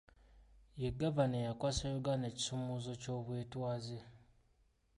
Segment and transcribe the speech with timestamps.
[0.81, 3.99] Ye Gavana eyakwasa Uganda ekisumuluzo ky'obwetwaze.